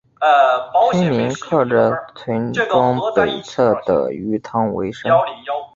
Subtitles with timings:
[0.91, 5.11] 村民靠着村庄北侧的鱼塘维生。